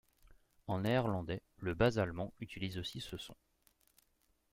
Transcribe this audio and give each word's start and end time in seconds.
En 0.65 0.79
néerlandais, 0.79 1.43
le 1.59 1.75
bas-allemand 1.75 2.33
utilise 2.39 2.79
aussi 2.79 3.01
ce 3.01 3.17
son. 3.17 3.35